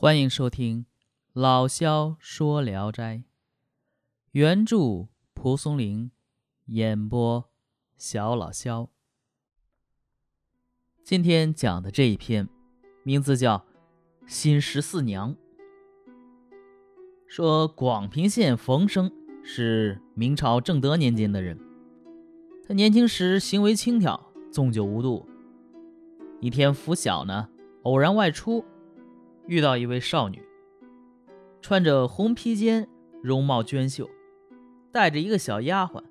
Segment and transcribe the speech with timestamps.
[0.00, 0.82] 欢迎收听
[1.32, 3.16] 《老萧说聊斋》，
[4.30, 6.12] 原著蒲松龄，
[6.66, 7.50] 演播
[7.96, 8.90] 小老萧。
[11.02, 12.48] 今天讲的这一篇，
[13.02, 13.58] 名字叫
[14.28, 15.34] 《新十四娘》。
[17.26, 19.10] 说广平县冯生
[19.42, 21.58] 是明朝正德年间的人，
[22.64, 24.20] 他年轻时行为轻佻，
[24.52, 25.28] 纵酒无度。
[26.40, 27.48] 一天拂晓呢，
[27.82, 28.64] 偶然外出。
[29.48, 30.42] 遇到一位少女，
[31.62, 32.86] 穿着红披肩，
[33.22, 34.06] 容貌娟秀，
[34.92, 36.02] 带着一个小丫鬟，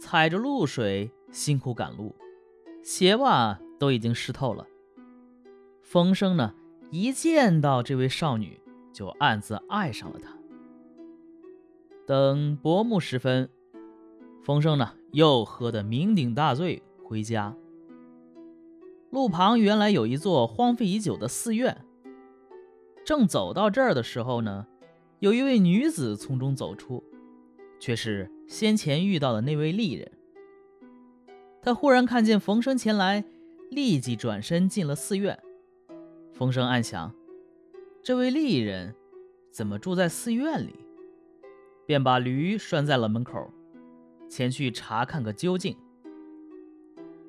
[0.00, 2.16] 踩着露水辛苦赶路，
[2.82, 4.66] 鞋袜都已经湿透了。
[5.82, 6.54] 风声呢，
[6.90, 8.58] 一见到这位少女，
[8.90, 10.34] 就暗自爱上了她。
[12.06, 13.50] 等薄暮时分，
[14.42, 17.54] 风声呢又喝得酩酊大醉回家。
[19.10, 21.85] 路旁原来有一座荒废已久的寺院。
[23.06, 24.66] 正走到这儿的时候呢，
[25.20, 27.04] 有一位女子从中走出，
[27.78, 30.10] 却是先前遇到的那位丽人。
[31.62, 33.24] 他忽然看见冯生前来，
[33.70, 35.38] 立即转身进了寺院。
[36.32, 37.14] 冯生暗想：
[38.02, 38.92] 这位丽人
[39.52, 40.74] 怎么住在寺院里？
[41.86, 43.52] 便把驴拴在了门口，
[44.28, 45.76] 前去查看个究竟。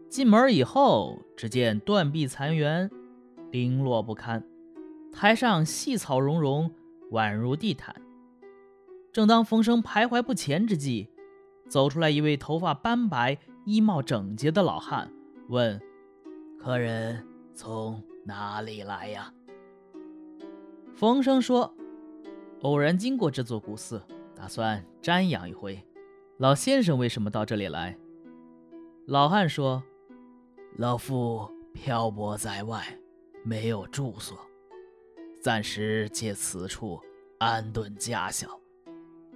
[0.09, 2.89] 进门以后，只见断壁残垣，
[3.51, 4.43] 零落不堪。
[5.11, 6.71] 台上细草茸茸，
[7.11, 7.95] 宛如地毯。
[9.11, 11.09] 正当冯生徘徊不前之际，
[11.67, 15.11] 走出来一位头发斑白、衣帽整洁的老汉，
[15.49, 15.81] 问
[16.59, 19.33] ：“客人从哪里来呀？”
[20.95, 21.73] 冯生说
[22.61, 24.01] ：“偶然经过这座古寺，
[24.35, 25.83] 打算瞻仰一回。
[26.37, 27.97] 老先生为什么到这里来？”
[29.07, 29.83] 老汉说
[30.77, 32.83] ：“老夫漂泊在外，
[33.43, 34.37] 没有住所。”
[35.39, 36.99] 暂时借此处
[37.37, 38.59] 安顿家小。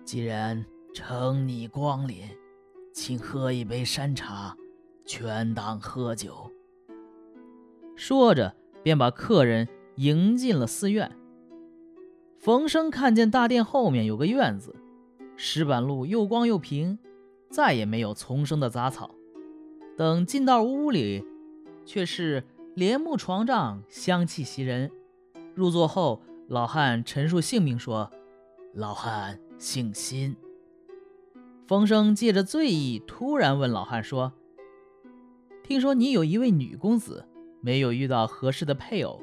[0.04, 2.24] 既然承你光临，
[2.94, 4.56] 请喝一杯山茶，
[5.06, 6.52] 全当喝酒。
[7.96, 11.12] 说着，便把客人迎进了寺院。
[12.38, 14.75] 冯生看见大殿后面有个院子，
[15.38, 16.98] 石板路又光又平，
[17.50, 19.14] 再也没有丛生的杂草。
[19.96, 21.24] 等进到屋里，
[21.86, 22.44] 却是
[22.74, 24.92] 帘幕床帐，香气袭人。
[25.53, 28.12] 入座后，老汉陈述姓名说
[28.73, 30.35] ：“老汉姓辛。”
[31.67, 34.34] 风声借着醉意，突然问老汉说
[35.63, 37.25] ：“听说你有一位女公子，
[37.62, 39.22] 没有遇到合适的配偶，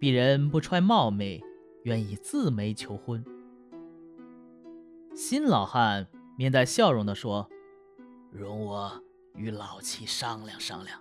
[0.00, 1.42] 鄙人不揣冒昧，
[1.84, 3.24] 愿意自媒求婚。”
[5.14, 7.48] 新老汉面带笑容地说
[8.32, 9.02] ：“容我
[9.34, 10.98] 与老妻商量商量。”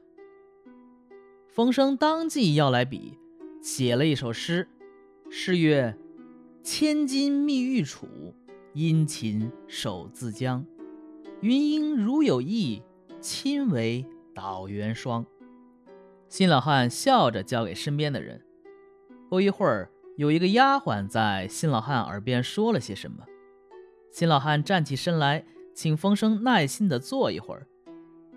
[1.47, 3.18] 风声当即要来笔。
[3.62, 4.68] 写了一首诗，
[5.30, 5.96] 诗曰
[6.64, 8.34] ：“千金觅玉杵，
[8.74, 10.66] 殷勤守自将。
[11.42, 12.82] 云英如有意，
[13.20, 15.24] 亲为导元霜。”
[16.28, 18.42] 新老汉笑着交给身边的人。
[19.30, 23.24] 不一会儿，有一个丫鬟在新老汉耳边说了些什么。
[24.12, 25.46] 新老汉站起身来，
[25.76, 27.68] 请风声耐心地坐一会儿，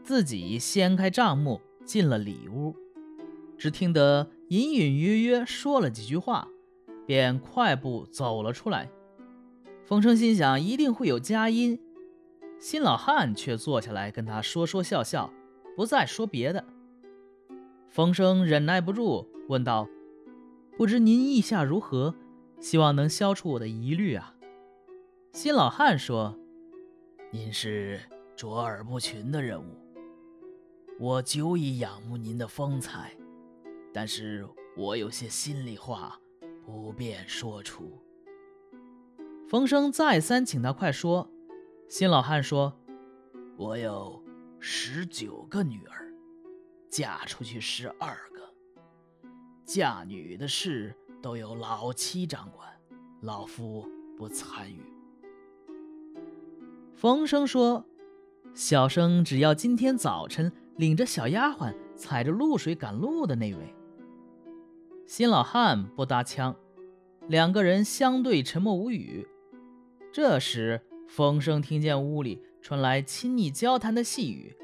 [0.03, 2.77] 自己掀开帐幕进了里屋。
[3.57, 6.49] 只听得隐隐约约说了几句话，
[7.07, 8.91] 便快步走了出来。
[9.85, 11.81] 冯生心想一定会有佳音，
[12.59, 15.33] 新老汉却坐下来跟他说说笑笑，
[15.77, 16.65] 不再说别的。
[17.89, 19.89] 冯生忍耐不住问道
[20.77, 22.15] ：“不知您意下如何？
[22.61, 24.35] 希望能消除我的疑虑啊。”
[25.33, 26.39] 新老汉说
[27.33, 28.01] ：“您是
[28.37, 29.77] 卓尔不群的人物，
[30.99, 33.13] 我久已仰慕您的风采。”
[33.95, 34.45] 但是
[34.77, 36.19] 我有些心里话，
[36.67, 38.03] 不便说出。
[39.49, 41.31] 冯生再三请他快说。
[41.89, 42.77] 新老汉说
[43.57, 44.21] ：“我有
[44.59, 46.13] 十九个女儿，
[46.91, 48.43] 嫁出去十二个，
[49.65, 52.69] 嫁女的事都由老妻掌管，
[53.21, 54.83] 老夫不参与。”
[56.97, 57.87] 冯生说
[58.55, 63.73] ：“小生只要今天早晨领着小丫鬟踩着露水赶路的那位。”
[65.07, 66.57] 新老汉不搭腔，
[67.29, 69.29] 两个人相对沉默无语。
[70.11, 74.57] 这时，风声听见屋里传来亲昵交谈的细语，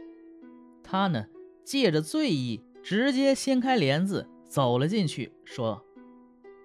[0.83, 1.27] 他呢，
[1.63, 5.85] 借着醉意，直接掀开帘子走了进去，说：“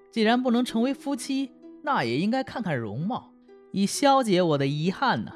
[0.10, 1.52] 既然不能成为夫妻，
[1.82, 3.34] 那也应该看看容貌，
[3.72, 5.34] 以消解我的遗憾呢。”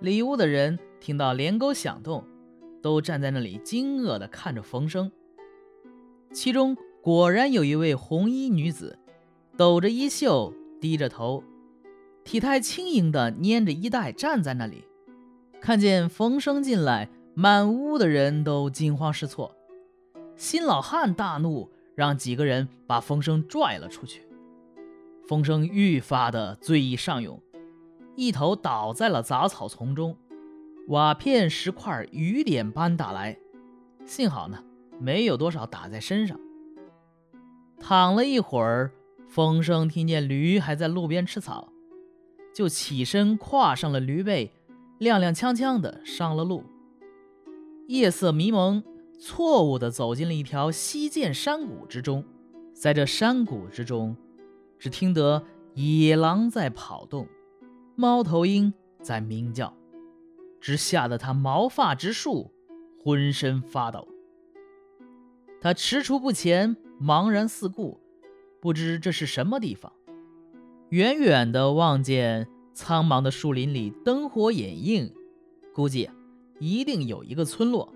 [0.00, 2.24] 里屋的人听到帘钩响动，
[2.80, 5.12] 都站在那里惊愕地看着冯生，
[6.32, 6.74] 其中。
[7.06, 8.98] 果然有一位红衣女子
[9.56, 11.44] 抖着衣袖，低着头，
[12.24, 14.82] 体态轻盈的拈着衣带站在那里。
[15.60, 19.54] 看见冯生进来，满屋的人都惊慌失措。
[20.34, 24.22] 新老汉大怒，让几个人把风声拽了出去。
[25.28, 27.40] 风声愈发的醉意上涌，
[28.16, 30.16] 一头倒在了杂草丛中，
[30.88, 33.38] 瓦片石块雨点般打来，
[34.04, 34.64] 幸好呢，
[34.98, 36.36] 没有多少打在身上。
[37.78, 38.92] 躺了一会儿，
[39.28, 41.72] 风声听见驴还在路边吃草，
[42.54, 44.52] 就起身跨上了驴背，
[45.00, 46.64] 踉踉跄跄的上了路。
[47.88, 48.82] 夜色迷蒙，
[49.18, 52.24] 错误的走进了一条溪涧山谷之中，
[52.74, 54.16] 在这山谷之中。
[54.78, 55.42] 只听得
[55.74, 57.26] 野狼在跑动，
[57.94, 59.72] 猫头鹰在鸣叫，
[60.60, 62.50] 只吓得他毛发直竖，
[63.02, 64.06] 浑身发抖。
[65.60, 68.00] 他踟蹰不前，茫然四顾，
[68.60, 69.92] 不知这是什么地方。
[70.90, 75.12] 远远的望见苍茫的树林里灯火掩映，
[75.74, 76.08] 估计
[76.58, 77.92] 一定有一个村落，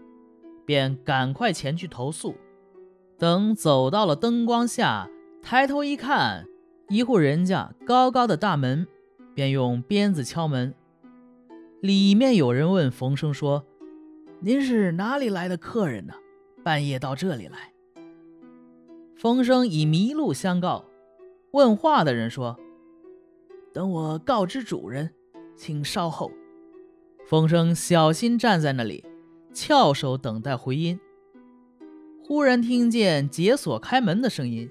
[0.66, 2.34] 便赶快前去投宿。
[3.16, 5.08] 等走到了灯光下，
[5.42, 6.46] 抬头一看。
[6.88, 8.86] 一户人家高高的大门，
[9.32, 10.74] 便用鞭子敲门。
[11.80, 13.64] 里面有人问冯生说
[14.42, 16.14] ：“您是哪里来的客人呢？
[16.64, 17.72] 半夜到这里来？”
[19.20, 20.86] 风声以迷路相告。
[21.50, 22.58] 问话的人说
[23.70, 25.12] ：“等我告知主人，
[25.54, 26.32] 请稍后。”
[27.28, 29.04] 风声小心站在那里，
[29.52, 30.98] 翘首等待回音。
[32.24, 34.70] 忽然听见解锁开门的声音。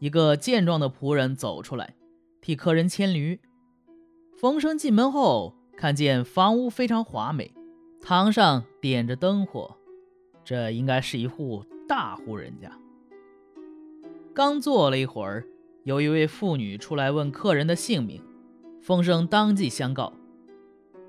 [0.00, 1.94] 一个健壮的仆人走出来，
[2.40, 3.38] 替客人牵驴。
[4.36, 7.54] 风声进门后，看见房屋非常华美，
[8.00, 9.76] 堂上点着灯火，
[10.44, 12.68] 这应该是一户大户人家。
[14.36, 15.46] 刚坐了一会儿，
[15.84, 18.22] 有一位妇女出来问客人的姓名，
[18.82, 20.12] 风生当即相告。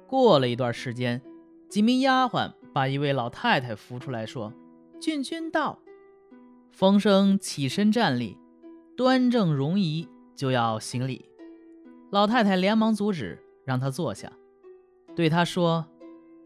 [0.07, 1.21] 过了一段时间，
[1.67, 4.53] 几名丫鬟把一位老太太扶出来，说
[5.01, 5.79] ：“郡君到。”
[6.71, 8.37] 冯生起身站立。
[8.95, 11.29] 端正容仪，就要行礼。
[12.09, 14.31] 老太太连忙阻止，让他坐下，
[15.17, 15.85] 对他说：“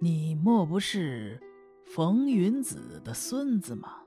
[0.01, 1.39] 你莫不是
[1.86, 4.00] 冯云子的孙子吗？”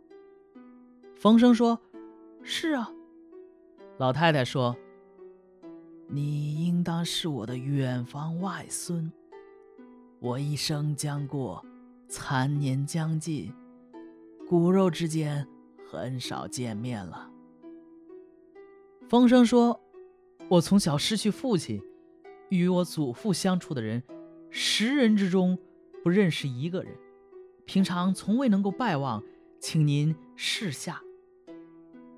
[1.14, 1.78] 冯生说
[2.44, 2.88] ：“是啊。”
[3.98, 4.76] 老太太说
[6.06, 9.10] ：“你应当是我的远房外孙。
[10.20, 11.64] 我一生将过，
[12.08, 13.52] 残年将近，
[14.48, 15.46] 骨肉之间
[15.90, 17.30] 很少见面了。”
[19.08, 19.80] 风声说
[20.48, 21.80] ：“我从小失去父亲，
[22.48, 24.02] 与我祖父相处的人，
[24.50, 25.58] 十人之中
[26.02, 26.92] 不认识一个人。
[27.64, 29.22] 平常从未能够拜望，
[29.60, 31.00] 请您示下。”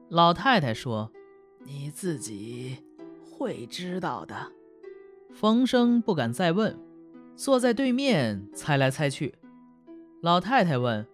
[0.09, 1.11] 老太太说
[1.67, 2.79] ：“你自己
[3.21, 4.53] 会知道的。”
[5.35, 6.79] 冯生不敢再问，
[7.35, 9.35] 坐在对面猜来猜去。
[10.23, 11.07] 老太太问：“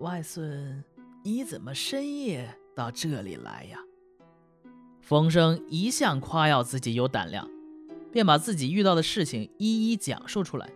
[0.00, 0.82] 外孙，
[1.22, 3.78] 你怎么深夜到这里来呀？”
[5.02, 7.48] 冯生一向夸耀自己有胆量，
[8.10, 10.70] 便把自己遇到的事情一一讲述出来。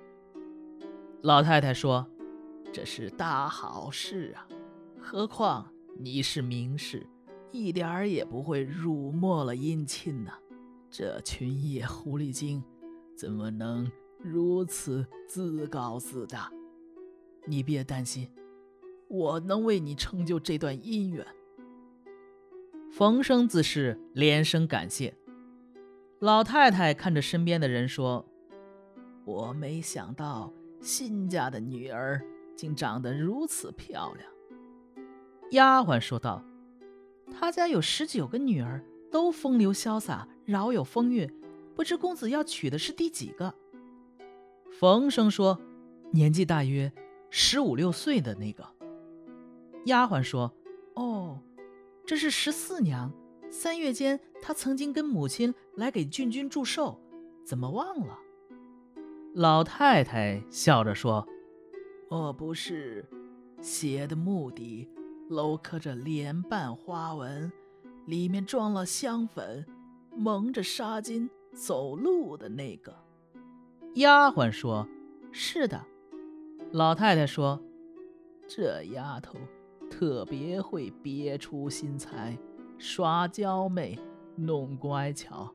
[1.23, 2.07] 老太太说
[2.73, 4.47] ：“这是大好事啊！
[5.01, 7.07] 何况你是名士，
[7.51, 10.33] 一点儿也不会辱没了姻亲呐。
[10.91, 12.63] 这群野狐狸精
[13.17, 16.53] 怎么能如此自高自大？
[17.47, 18.31] 你别担心，
[19.09, 21.27] 我能为你成就这段姻缘。”
[22.93, 25.17] 冯生自是连声感谢。
[26.19, 28.25] 老太太看着身边的人说
[29.25, 32.23] ：“我没想到新家的女儿
[32.55, 34.31] 竟长得如此漂亮。”
[35.51, 36.43] 丫鬟说道
[37.31, 41.33] ：“他家有十九个女儿，都风流潇洒，饶有风韵，
[41.75, 43.55] 不知公子要娶的是第几个？”
[44.79, 45.61] 冯生说
[46.13, 46.93] ：“年纪大约
[47.31, 48.67] 十五六岁的那个。”
[49.87, 50.53] 丫鬟说
[50.95, 51.41] ：“哦。”
[52.07, 53.13] 这是十四娘，
[53.51, 57.01] 三月间她曾经跟母亲来给郡君祝寿，
[57.45, 58.17] 怎么忘了？
[59.35, 61.27] 老太太笑着说
[62.09, 63.05] ：“我不是
[63.61, 64.89] 邪的目的
[65.29, 67.51] 镂刻着莲瓣花纹，
[68.07, 69.67] 里面装了香粉，
[70.15, 72.95] 蒙着纱巾走路的那个。”
[73.95, 74.87] 丫鬟说
[75.33, 75.85] ：“是的。”
[76.73, 77.61] 老太太说
[78.49, 79.39] ：“这丫头。”
[79.89, 82.37] 特别会别出心裁，
[82.77, 83.97] 耍娇媚，
[84.35, 85.55] 弄乖巧。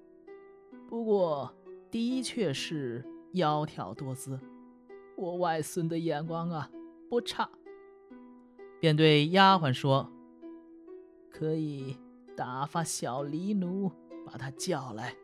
[0.88, 1.54] 不过，
[1.92, 4.40] 的确是窈窕多姿。
[5.18, 6.72] 我外孙的眼光啊，
[7.10, 7.48] 不差。
[8.82, 10.12] 便对丫鬟说
[11.30, 11.96] ：“可以
[12.36, 13.92] 打发小狸奴
[14.26, 15.16] 把他叫来。